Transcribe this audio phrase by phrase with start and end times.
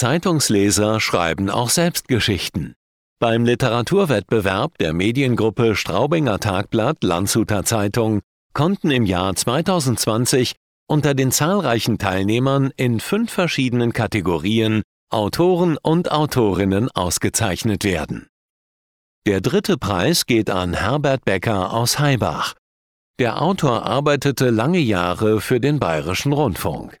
[0.00, 2.72] Zeitungsleser schreiben auch selbst Geschichten.
[3.18, 8.22] Beim Literaturwettbewerb der Mediengruppe Straubinger Tagblatt Landshuter Zeitung
[8.54, 10.54] konnten im Jahr 2020
[10.88, 18.26] unter den zahlreichen Teilnehmern in fünf verschiedenen Kategorien Autoren und Autorinnen ausgezeichnet werden.
[19.26, 22.54] Der dritte Preis geht an Herbert Becker aus Heibach.
[23.18, 26.96] Der Autor arbeitete lange Jahre für den Bayerischen Rundfunk.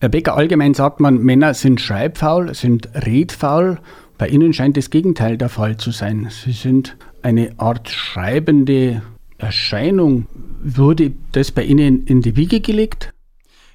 [0.00, 3.80] Herr Becker, allgemein sagt man, Männer sind schreibfaul, sind redfaul.
[4.16, 6.28] Bei Ihnen scheint das Gegenteil der Fall zu sein.
[6.30, 9.02] Sie sind eine Art schreibende
[9.38, 10.28] Erscheinung.
[10.62, 13.12] Wurde das bei Ihnen in die Wiege gelegt?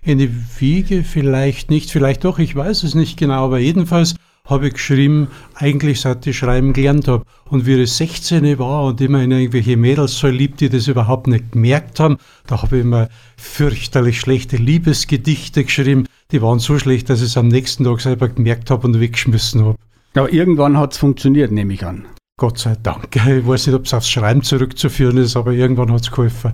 [0.01, 4.15] In die Wiege vielleicht nicht, vielleicht doch, ich weiß es nicht genau, aber jedenfalls
[4.45, 7.23] habe ich geschrieben, eigentlich seit ich schreiben gelernt habe.
[7.49, 11.27] Und wie ich 16 war und immer in irgendwelche Mädels so lieb, die das überhaupt
[11.27, 12.17] nicht gemerkt haben,
[12.47, 16.07] da habe ich immer fürchterlich schlechte Liebesgedichte geschrieben.
[16.33, 19.63] Die waren so schlecht, dass ich es am nächsten Tag selber gemerkt habe und weggeschmissen
[19.63, 19.77] habe.
[20.15, 22.05] Aber irgendwann hat es funktioniert, nehme ich an.
[22.37, 23.15] Gott sei Dank.
[23.27, 26.51] Ich weiß nicht, ob es aufs Schreiben zurückzuführen ist, aber irgendwann hat es geholfen.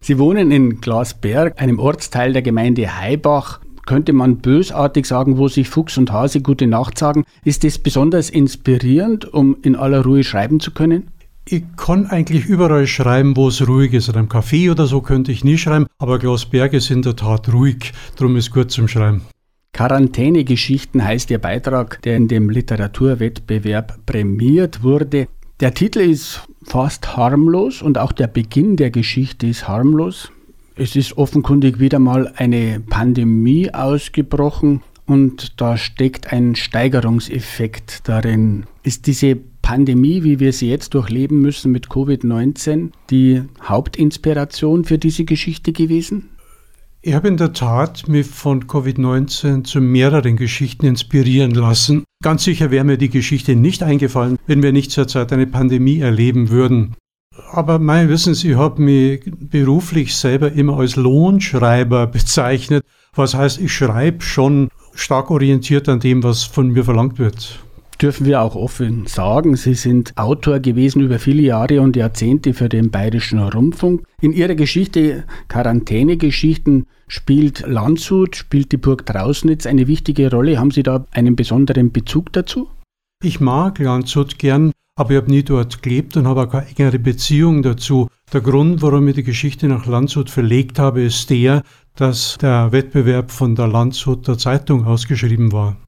[0.00, 5.68] Sie wohnen in Glasberg, einem Ortsteil der Gemeinde Heibach könnte man bösartig sagen, wo sich
[5.70, 7.24] Fuchs und Hase gute Nacht sagen.
[7.44, 11.08] Ist das besonders inspirierend, um in aller Ruhe schreiben zu können?
[11.48, 14.08] Ich kann eigentlich überall schreiben, wo es ruhig ist.
[14.08, 17.52] In einem Café oder so könnte ich nie schreiben, aber Glasberg ist in der Tat
[17.52, 17.92] ruhig.
[18.16, 19.22] Darum ist gut zum Schreiben.
[19.72, 25.28] Quarantänegeschichten heißt Ihr Beitrag, der in dem Literaturwettbewerb prämiert wurde.
[25.60, 30.32] Der Titel ist fast harmlos und auch der Beginn der Geschichte ist harmlos.
[30.74, 38.64] Es ist offenkundig wieder mal eine Pandemie ausgebrochen und da steckt ein Steigerungseffekt darin.
[38.82, 45.24] Ist diese Pandemie, wie wir sie jetzt durchleben müssen mit Covid-19, die Hauptinspiration für diese
[45.24, 46.28] Geschichte gewesen?
[47.02, 52.04] Ich habe in der Tat mich von Covid-19 zu mehreren Geschichten inspirieren lassen.
[52.22, 56.50] Ganz sicher wäre mir die Geschichte nicht eingefallen, wenn wir nicht zurzeit eine Pandemie erleben
[56.50, 56.94] würden.
[57.50, 62.84] Aber mein Wissen, ich habe mich beruflich selber immer als Lohnschreiber bezeichnet.
[63.16, 67.65] Was heißt, ich schreibe schon stark orientiert an dem, was von mir verlangt wird.
[68.00, 72.68] Dürfen wir auch offen sagen, Sie sind Autor gewesen über viele Jahre und Jahrzehnte für
[72.68, 74.02] den Bayerischen Rundfunk.
[74.20, 80.58] In Ihrer Geschichte Quarantänegeschichten spielt Landshut, spielt die Burg Trausnitz eine wichtige Rolle.
[80.58, 82.68] Haben Sie da einen besonderen Bezug dazu?
[83.24, 86.98] Ich mag Landshut gern, aber ich habe nie dort gelebt und habe auch keine engere
[86.98, 88.08] Beziehung dazu.
[88.30, 91.62] Der Grund, warum ich die Geschichte nach Landshut verlegt habe, ist der,
[91.94, 95.78] dass der Wettbewerb von der Landshuter Zeitung ausgeschrieben war.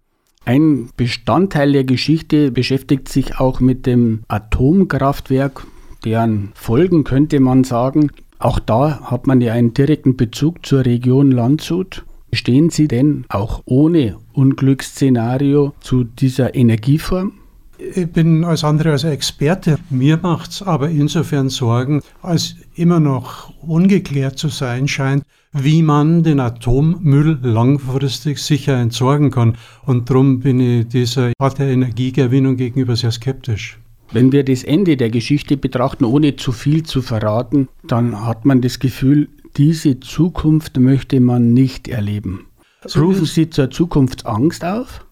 [0.48, 5.66] Ein Bestandteil der Geschichte beschäftigt sich auch mit dem Atomkraftwerk,
[6.06, 8.10] deren Folgen könnte man sagen.
[8.38, 12.06] Auch da hat man ja einen direkten Bezug zur Region Landshut.
[12.32, 17.32] Stehen Sie denn auch ohne Unglücksszenario zu dieser Energieform?
[17.76, 19.78] Ich bin als andere als Experte.
[19.91, 25.25] Mir macht es aber insofern Sorgen, als immer noch ungeklärt zu sein scheint,
[25.64, 29.56] wie man den Atommüll langfristig sicher entsorgen kann.
[29.84, 33.78] Und darum bin ich dieser Art der Energiegewinnung gegenüber sehr skeptisch.
[34.10, 38.62] Wenn wir das Ende der Geschichte betrachten, ohne zu viel zu verraten, dann hat man
[38.62, 42.47] das Gefühl, diese Zukunft möchte man nicht erleben.
[42.97, 45.04] Rufen Sie zur Zukunftsangst auf?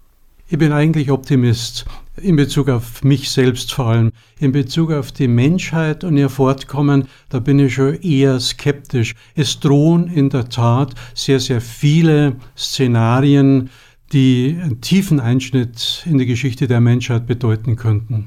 [0.48, 1.84] Ich bin eigentlich Optimist
[2.16, 4.12] in Bezug auf mich selbst vor allem.
[4.38, 9.14] In Bezug auf die Menschheit und ihr Fortkommen, da bin ich schon eher skeptisch.
[9.34, 13.70] Es drohen in der Tat sehr, sehr viele Szenarien,
[14.12, 18.26] die einen tiefen Einschnitt in die Geschichte der Menschheit bedeuten könnten.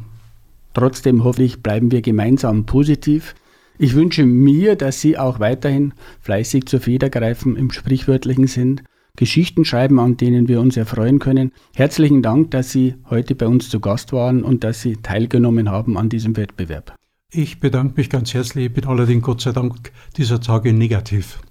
[0.74, 3.34] Trotzdem hoffe ich, bleiben wir gemeinsam positiv.
[3.78, 8.82] Ich wünsche mir, dass Sie auch weiterhin fleißig zur Feder greifen im sprichwörtlichen Sinn
[9.20, 11.52] Geschichten schreiben, an denen wir uns erfreuen können.
[11.76, 15.98] Herzlichen Dank, dass Sie heute bei uns zu Gast waren und dass Sie teilgenommen haben
[15.98, 16.96] an diesem Wettbewerb.
[17.30, 21.42] Ich bedanke mich ganz herzlich, ich bin allerdings Gott sei Dank dieser Tage negativ.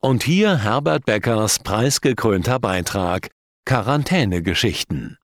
[0.00, 3.28] Und hier Herbert Beckers preisgekrönter Beitrag
[3.66, 5.18] Quarantänegeschichten.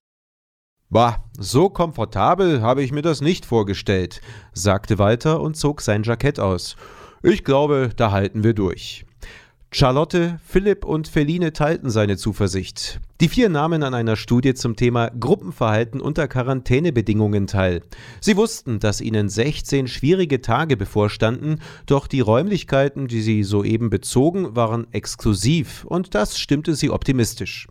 [0.91, 4.21] Bah, so komfortabel habe ich mir das nicht vorgestellt,
[4.53, 6.75] sagte Walter und zog sein Jackett aus.
[7.23, 9.07] Ich glaube, da halten wir durch.
[9.75, 13.01] Charlotte, Philipp und Feline teilten seine Zuversicht.
[13.19, 17.81] Die vier nahmen an einer Studie zum Thema Gruppenverhalten unter Quarantänebedingungen teil.
[18.19, 24.55] Sie wussten, dass ihnen 16 schwierige Tage bevorstanden, doch die Räumlichkeiten, die sie soeben bezogen,
[24.55, 27.67] waren exklusiv und das stimmte sie optimistisch.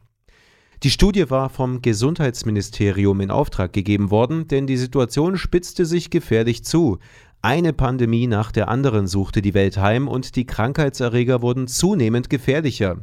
[0.83, 6.65] Die Studie war vom Gesundheitsministerium in Auftrag gegeben worden, denn die Situation spitzte sich gefährlich
[6.65, 6.99] zu.
[7.44, 12.99] Eine Pandemie nach der anderen suchte die Welt heim und die Krankheitserreger wurden zunehmend gefährlicher.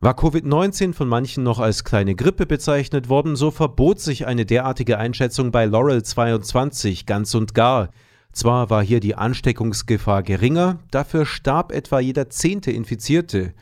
[0.00, 4.98] War Covid-19 von manchen noch als kleine Grippe bezeichnet worden, so verbot sich eine derartige
[4.98, 7.90] Einschätzung bei Laurel 22 ganz und gar.
[8.32, 13.54] Zwar war hier die Ansteckungsgefahr geringer, dafür starb etwa jeder zehnte Infizierte.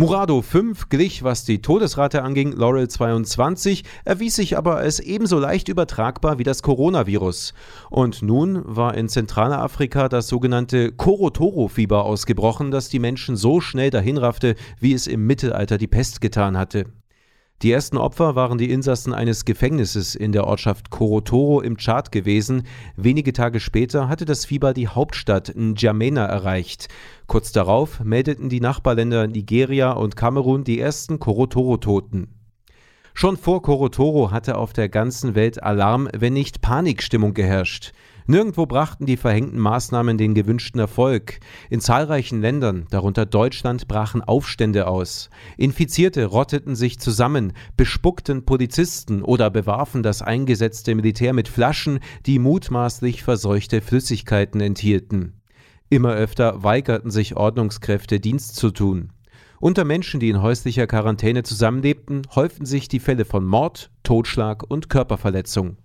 [0.00, 5.68] Murado 5 glich, was die Todesrate anging, Laurel 22, erwies sich aber als ebenso leicht
[5.68, 7.52] übertragbar wie das Coronavirus.
[7.90, 14.54] Und nun war in Zentralafrika das sogenannte Korotoro-Fieber ausgebrochen, das die Menschen so schnell dahinraffte,
[14.78, 16.86] wie es im Mittelalter die Pest getan hatte.
[17.62, 22.62] Die ersten Opfer waren die Insassen eines Gefängnisses in der Ortschaft Korotoro im Tschad gewesen.
[22.96, 26.88] Wenige Tage später hatte das Fieber die Hauptstadt N'Djamena erreicht.
[27.26, 32.28] Kurz darauf meldeten die Nachbarländer Nigeria und Kamerun die ersten Korotoro-Toten.
[33.12, 37.92] Schon vor Korotoro hatte auf der ganzen Welt Alarm, wenn nicht Panikstimmung geherrscht.
[38.30, 41.40] Nirgendwo brachten die verhängten Maßnahmen den gewünschten Erfolg.
[41.68, 45.30] In zahlreichen Ländern, darunter Deutschland, brachen Aufstände aus.
[45.56, 53.24] Infizierte rotteten sich zusammen, bespuckten Polizisten oder bewarfen das eingesetzte Militär mit Flaschen, die mutmaßlich
[53.24, 55.40] verseuchte Flüssigkeiten enthielten.
[55.88, 59.10] Immer öfter weigerten sich Ordnungskräfte, Dienst zu tun.
[59.58, 64.88] Unter Menschen, die in häuslicher Quarantäne zusammenlebten, häuften sich die Fälle von Mord, Totschlag und
[64.88, 65.78] Körperverletzung.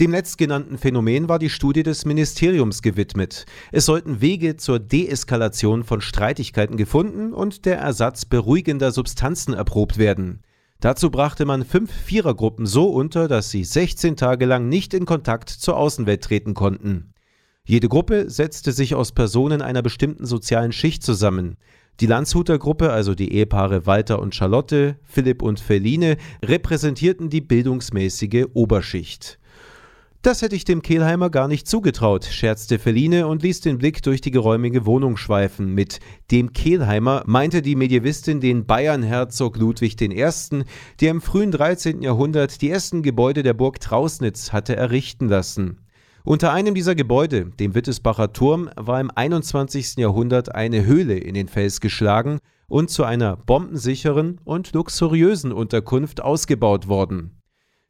[0.00, 3.46] Dem letztgenannten Phänomen war die Studie des Ministeriums gewidmet.
[3.70, 10.40] Es sollten Wege zur Deeskalation von Streitigkeiten gefunden und der Ersatz beruhigender Substanzen erprobt werden.
[10.80, 15.48] Dazu brachte man fünf Vierergruppen so unter, dass sie 16 Tage lang nicht in Kontakt
[15.48, 17.14] zur Außenwelt treten konnten.
[17.64, 21.56] Jede Gruppe setzte sich aus Personen einer bestimmten sozialen Schicht zusammen.
[22.00, 28.46] Die Landshuter Gruppe, also die Ehepaare Walter und Charlotte, Philipp und Feline, repräsentierten die bildungsmäßige
[28.54, 29.38] Oberschicht.
[30.24, 34.22] Das hätte ich dem Kehlheimer gar nicht zugetraut, scherzte Feline und ließ den Blick durch
[34.22, 35.74] die geräumige Wohnung schweifen.
[35.74, 36.00] Mit
[36.30, 42.00] dem Kehlheimer meinte die Medievistin den Bayernherzog Ludwig I., der im frühen 13.
[42.00, 45.82] Jahrhundert die ersten Gebäude der Burg Trausnitz hatte errichten lassen.
[46.22, 49.98] Unter einem dieser Gebäude, dem Wittesbacher Turm, war im 21.
[49.98, 56.88] Jahrhundert eine Höhle in den Fels geschlagen und zu einer bombensicheren und luxuriösen Unterkunft ausgebaut
[56.88, 57.43] worden.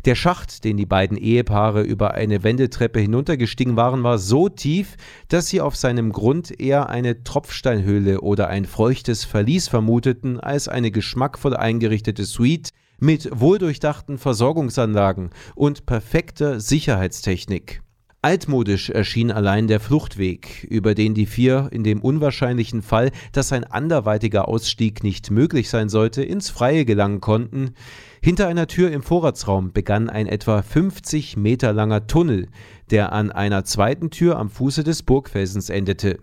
[0.04, 4.96] Der Schacht, den die beiden Ehepaare über eine Wendetreppe hinuntergestiegen waren, war so tief,
[5.28, 10.90] dass sie auf seinem Grund eher eine Tropfsteinhöhle oder ein feuchtes Verlies vermuteten als eine
[10.90, 12.68] geschmackvoll eingerichtete Suite
[12.98, 17.83] mit wohldurchdachten Versorgungsanlagen und perfekter Sicherheitstechnik.
[18.24, 23.64] Altmodisch erschien allein der Fluchtweg, über den die vier in dem unwahrscheinlichen Fall, dass ein
[23.64, 27.74] anderweitiger Ausstieg nicht möglich sein sollte, ins Freie gelangen konnten.
[28.22, 32.48] Hinter einer Tür im Vorratsraum begann ein etwa 50 Meter langer Tunnel,
[32.90, 36.20] der an einer zweiten Tür am Fuße des Burgfelsens endete.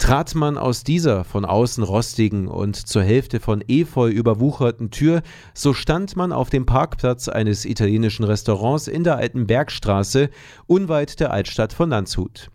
[0.00, 5.20] Trat man aus dieser von außen rostigen und zur Hälfte von Efeu überwucherten Tür,
[5.52, 10.30] so stand man auf dem Parkplatz eines italienischen Restaurants in der alten Bergstraße,
[10.66, 12.48] unweit der Altstadt von Landshut.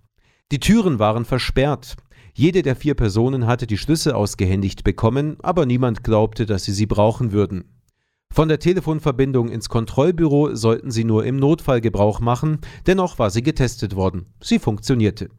[0.51, 1.95] Die Türen waren versperrt.
[2.33, 6.88] Jede der vier Personen hatte die Schlüssel ausgehändigt bekommen, aber niemand glaubte, dass sie sie
[6.88, 7.80] brauchen würden.
[8.33, 12.57] Von der Telefonverbindung ins Kontrollbüro sollten sie nur im Notfall Gebrauch machen,
[12.88, 14.33] dennoch war sie getestet worden.
[14.41, 15.30] Sie funktionierte.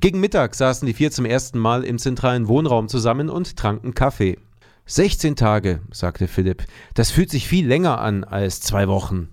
[0.00, 4.36] Gegen Mittag saßen die vier zum ersten Mal im zentralen Wohnraum zusammen und tranken Kaffee.
[4.84, 6.64] 16 Tage, sagte Philipp.
[6.94, 9.28] Das fühlt sich viel länger an als zwei Wochen.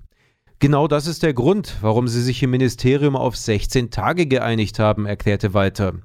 [0.60, 5.05] Genau das ist der Grund, warum sie sich im Ministerium auf 16 Tage geeinigt haben,
[5.05, 5.96] erklärte Walter.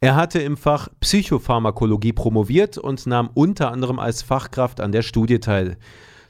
[0.00, 5.38] Er hatte im Fach Psychopharmakologie promoviert und nahm unter anderem als Fachkraft an der Studie
[5.38, 5.76] teil.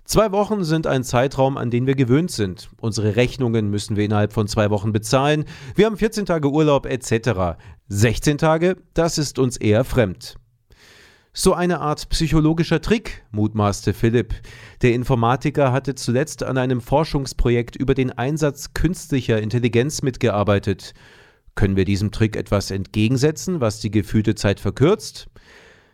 [0.09, 2.71] Zwei Wochen sind ein Zeitraum, an den wir gewöhnt sind.
[2.81, 5.45] Unsere Rechnungen müssen wir innerhalb von zwei Wochen bezahlen.
[5.75, 7.59] Wir haben 14 Tage Urlaub etc.
[7.89, 10.37] 16 Tage, das ist uns eher fremd.
[11.35, 14.35] So eine Art psychologischer Trick, mutmaßte Philipp.
[14.81, 20.95] Der Informatiker hatte zuletzt an einem Forschungsprojekt über den Einsatz künstlicher Intelligenz mitgearbeitet.
[21.55, 25.29] Können wir diesem Trick etwas entgegensetzen, was die gefühlte Zeit verkürzt?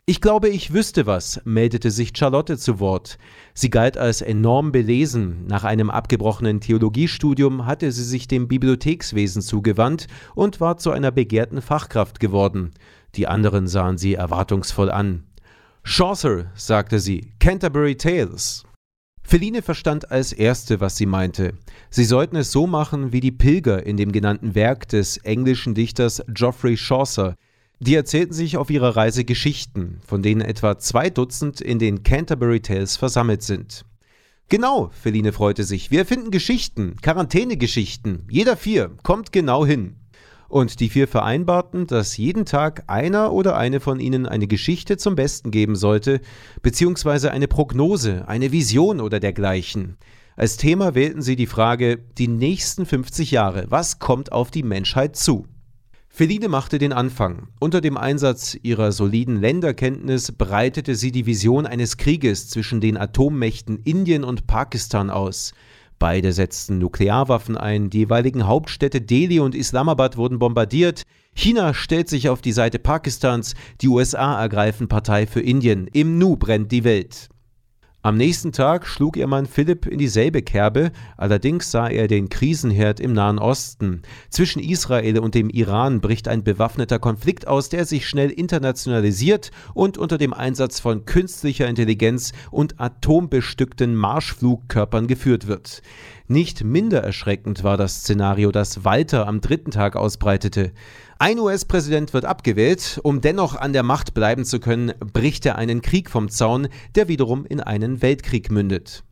[0.07, 3.17] Ich glaube, ich wüsste was, meldete sich Charlotte zu Wort.
[3.55, 5.47] Sie galt als enorm belesen.
[5.47, 11.63] Nach einem abgebrochenen Theologiestudium hatte sie sich dem Bibliothekswesen zugewandt und war zu einer begehrten
[11.63, 12.73] Fachkraft geworden.
[13.15, 15.25] Die anderen sahen sie erwartungsvoll an.
[15.85, 18.65] Chaucer, sagte sie, Canterbury Tales.
[19.23, 21.55] Feline verstand als erste, was sie meinte.
[21.89, 26.23] Sie sollten es so machen wie die Pilger in dem genannten Werk des englischen Dichters
[26.29, 27.37] Geoffrey Chaucer,
[27.85, 32.61] die erzählten sich auf ihrer Reise Geschichten, von denen etwa zwei Dutzend in den Canterbury
[32.61, 33.85] Tales versammelt sind.
[34.49, 35.91] Genau, Feline freute sich.
[35.91, 38.27] Wir erfinden Geschichten, Quarantänegeschichten.
[38.31, 38.93] Jeder vier.
[39.03, 39.97] Kommt genau hin.
[40.49, 45.15] Und die vier vereinbarten, dass jeden Tag einer oder eine von ihnen eine Geschichte zum
[45.15, 46.21] Besten geben sollte,
[46.63, 49.99] beziehungsweise eine Prognose, eine Vision oder dergleichen.
[50.37, 55.17] Als Thema wählten sie die Frage, die nächsten 50 Jahre, was kommt auf die Menschheit
[55.17, 55.47] zu?
[56.17, 57.49] Feline machte den Anfang.
[57.59, 63.81] Unter dem Einsatz ihrer soliden Länderkenntnis breitete sie die Vision eines Krieges zwischen den Atommächten
[63.83, 65.55] Indien und Pakistan aus.
[65.99, 71.03] Beide setzten Nuklearwaffen ein, die jeweiligen Hauptstädte Delhi und Islamabad wurden bombardiert,
[71.35, 76.37] China stellt sich auf die Seite Pakistans, die USA ergreifen Partei für Indien, im Nu
[76.37, 77.29] brennt die Welt.
[78.05, 83.01] Am nächsten Tag schlug ihr Mann Philipp in dieselbe Kerbe, allerdings sah er den Krisenherd
[83.01, 84.03] im Nahen Osten.
[84.29, 89.97] Zwischen Israel und dem Iran bricht ein bewaffneter Konflikt aus, der sich schnell internationalisiert und
[89.97, 95.81] unter dem Einsatz von künstlicher Intelligenz und atombestückten Marschflugkörpern geführt wird.
[96.29, 100.73] Nicht minder erschreckend war das Szenario, das Walter am dritten Tag ausbreitete.
[101.19, 105.81] Ein US-Präsident wird abgewählt, um dennoch an der Macht bleiben zu können, bricht er einen
[105.81, 109.05] Krieg vom Zaun, der wiederum in einen Weltkrieg mündet.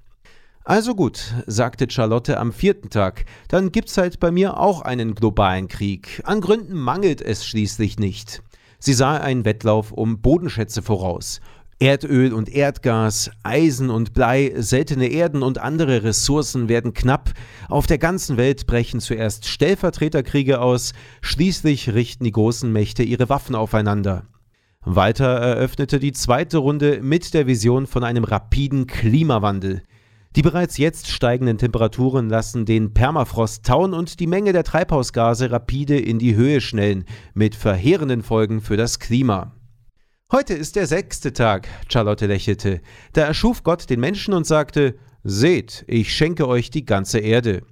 [0.65, 5.69] Also gut, sagte Charlotte am vierten Tag, dann gibt's halt bei mir auch einen globalen
[5.69, 6.23] Krieg.
[6.25, 8.43] An Gründen mangelt es schließlich nicht.
[8.81, 11.41] Sie sah einen Wettlauf um Bodenschätze voraus.
[11.83, 17.33] Erdöl und Erdgas, Eisen und Blei, seltene Erden und andere Ressourcen werden knapp.
[17.69, 23.57] Auf der ganzen Welt brechen zuerst Stellvertreterkriege aus, schließlich richten die großen Mächte ihre Waffen
[23.57, 24.27] aufeinander.
[24.85, 29.83] Weiter eröffnete die zweite Runde mit der Vision von einem rapiden Klimawandel.
[30.37, 35.99] Die bereits jetzt steigenden Temperaturen lassen den Permafrost tauen und die Menge der Treibhausgase rapide
[35.99, 39.57] in die Höhe schnellen, mit verheerenden Folgen für das Klima.
[40.35, 42.81] Heute ist der sechste Tag, Charlotte lächelte.
[43.13, 47.65] Da erschuf Gott den Menschen und sagte, Seht, ich schenke euch die ganze Erde.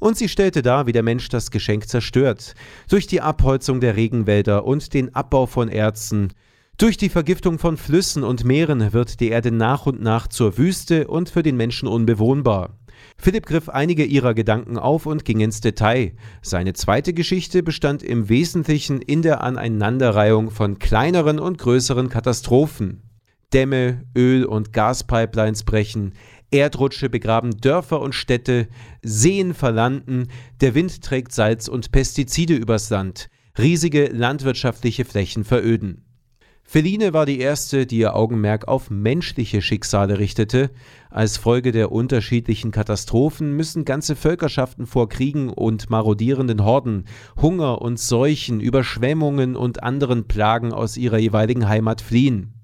[0.00, 2.56] Und sie stellte dar, wie der Mensch das Geschenk zerstört.
[2.88, 6.32] Durch die Abholzung der Regenwälder und den Abbau von Erzen,
[6.78, 11.06] durch die Vergiftung von Flüssen und Meeren wird die Erde nach und nach zur Wüste
[11.06, 12.76] und für den Menschen unbewohnbar.
[13.20, 16.12] Philipp griff einige ihrer Gedanken auf und ging ins Detail.
[16.40, 23.02] Seine zweite Geschichte bestand im Wesentlichen in der Aneinanderreihung von kleineren und größeren Katastrophen.
[23.52, 26.14] Dämme, Öl- und Gaspipelines brechen,
[26.50, 28.68] Erdrutsche begraben Dörfer und Städte,
[29.02, 30.28] Seen verlanden,
[30.62, 36.06] der Wind trägt Salz und Pestizide übers Land, riesige landwirtschaftliche Flächen veröden.
[36.72, 40.70] Feline war die erste, die ihr Augenmerk auf menschliche Schicksale richtete.
[41.10, 47.06] Als Folge der unterschiedlichen Katastrophen müssen ganze Völkerschaften vor Kriegen und marodierenden Horden,
[47.42, 52.54] Hunger und Seuchen, Überschwemmungen und anderen Plagen aus ihrer jeweiligen Heimat fliehen.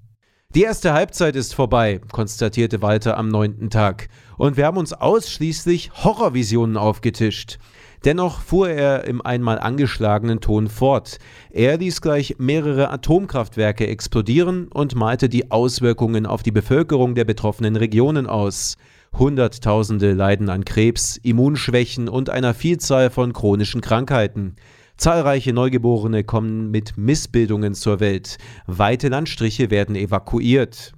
[0.55, 5.91] Die erste Halbzeit ist vorbei, konstatierte Walter am neunten Tag, und wir haben uns ausschließlich
[6.05, 7.59] Horrorvisionen aufgetischt.
[8.05, 11.17] Dennoch fuhr er im einmal angeschlagenen Ton fort.
[11.49, 17.75] Er ließ gleich mehrere Atomkraftwerke explodieren und malte die Auswirkungen auf die Bevölkerung der betroffenen
[17.75, 18.77] Regionen aus.
[19.17, 24.55] Hunderttausende leiden an Krebs, Immunschwächen und einer Vielzahl von chronischen Krankheiten.
[24.97, 28.37] Zahlreiche Neugeborene kommen mit Missbildungen zur Welt.
[28.65, 30.93] Weite Landstriche werden evakuiert.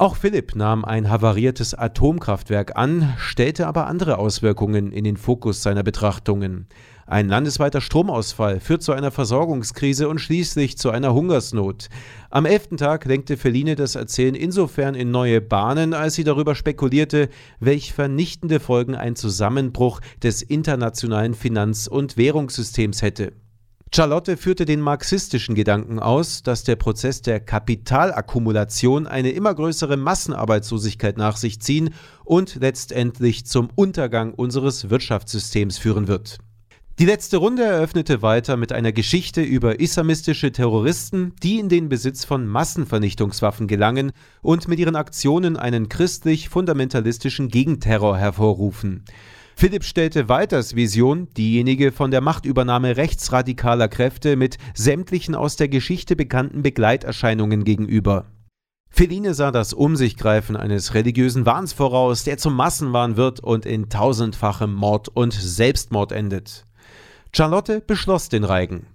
[0.00, 5.82] Auch Philipp nahm ein havariertes Atomkraftwerk an, stellte aber andere Auswirkungen in den Fokus seiner
[5.82, 6.68] Betrachtungen.
[7.08, 11.88] Ein landesweiter Stromausfall führt zu einer Versorgungskrise und schließlich zu einer Hungersnot.
[12.30, 17.28] Am elften Tag lenkte Feline das Erzählen insofern in neue Bahnen, als sie darüber spekulierte,
[17.58, 23.32] welch vernichtende Folgen ein Zusammenbruch des internationalen Finanz- und Währungssystems hätte.
[23.94, 31.16] Charlotte führte den marxistischen Gedanken aus, dass der Prozess der Kapitalakkumulation eine immer größere Massenarbeitslosigkeit
[31.16, 36.38] nach sich ziehen und letztendlich zum Untergang unseres Wirtschaftssystems führen wird.
[36.98, 42.24] Die letzte Runde eröffnete weiter mit einer Geschichte über islamistische Terroristen, die in den Besitz
[42.24, 44.10] von Massenvernichtungswaffen gelangen
[44.42, 49.04] und mit ihren Aktionen einen christlich-fundamentalistischen Gegenterror hervorrufen.
[49.60, 56.14] Philipp stellte Walters Vision, diejenige von der Machtübernahme rechtsradikaler Kräfte mit sämtlichen aus der Geschichte
[56.14, 58.26] bekannten Begleiterscheinungen gegenüber.
[58.88, 64.72] Feline sah das Umsichgreifen eines religiösen Wahns voraus, der zum Massenwahn wird und in tausendfachem
[64.72, 66.64] Mord und Selbstmord endet.
[67.34, 68.86] Charlotte beschloss den Reigen.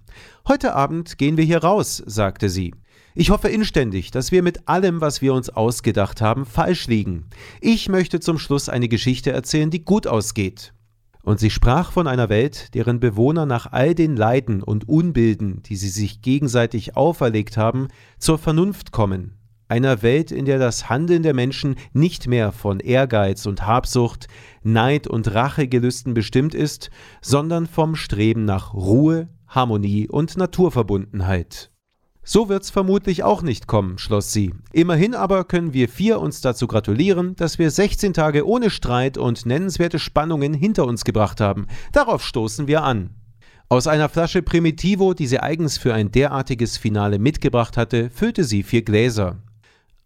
[0.48, 2.72] Heute Abend gehen wir hier raus, sagte sie.
[3.16, 7.26] Ich hoffe inständig, dass wir mit allem, was wir uns ausgedacht haben, falsch liegen.
[7.60, 10.74] Ich möchte zum Schluss eine Geschichte erzählen, die gut ausgeht.
[11.22, 15.76] Und sie sprach von einer Welt, deren Bewohner nach all den Leiden und Unbilden, die
[15.76, 17.86] sie sich gegenseitig auferlegt haben,
[18.18, 19.38] zur Vernunft kommen.
[19.68, 24.26] Einer Welt, in der das Handeln der Menschen nicht mehr von Ehrgeiz und Habsucht,
[24.64, 26.90] Neid und Rachegelüsten bestimmt ist,
[27.22, 31.70] sondern vom Streben nach Ruhe, Harmonie und Naturverbundenheit.
[32.26, 34.54] So wird's vermutlich auch nicht kommen, schloss sie.
[34.72, 39.44] Immerhin aber können wir vier uns dazu gratulieren, dass wir 16 Tage ohne Streit und
[39.44, 41.66] nennenswerte Spannungen hinter uns gebracht haben.
[41.92, 43.10] Darauf stoßen wir an.
[43.68, 48.62] Aus einer Flasche Primitivo, die sie eigens für ein derartiges Finale mitgebracht hatte, füllte sie
[48.62, 49.42] vier Gläser.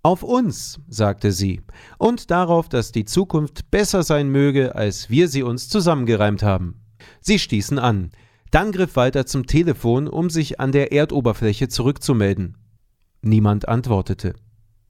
[0.03, 1.61] Auf uns, sagte sie,
[1.99, 6.81] und darauf, dass die Zukunft besser sein möge, als wir sie uns zusammengereimt haben.
[7.21, 8.11] Sie stießen an.
[8.50, 12.57] Dann griff Walter zum Telefon, um sich an der Erdoberfläche zurückzumelden.
[13.21, 14.35] Niemand antwortete.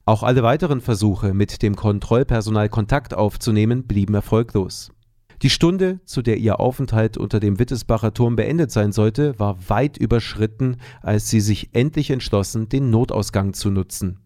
[0.05, 4.91] Auch alle weiteren Versuche, mit dem Kontrollpersonal Kontakt aufzunehmen, blieben erfolglos.
[5.41, 9.97] Die Stunde, zu der ihr Aufenthalt unter dem Wittesbacher Turm beendet sein sollte, war weit
[9.97, 14.19] überschritten, als sie sich endlich entschlossen, den Notausgang zu nutzen.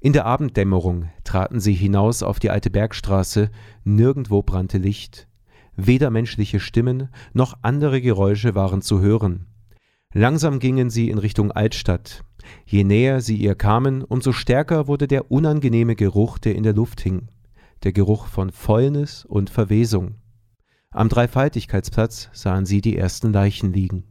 [0.00, 3.50] In der Abenddämmerung traten sie hinaus auf die alte Bergstraße,
[3.84, 5.28] nirgendwo brannte Licht,
[5.76, 9.46] Weder menschliche Stimmen noch andere Geräusche waren zu hören.
[10.12, 12.24] Langsam gingen sie in Richtung Altstadt.
[12.66, 17.00] Je näher sie ihr kamen, umso stärker wurde der unangenehme Geruch, der in der Luft
[17.00, 17.28] hing.
[17.82, 20.14] Der Geruch von Fäulnis und Verwesung.
[20.90, 24.04] Am Dreifaltigkeitsplatz sahen sie die ersten Leichen liegen.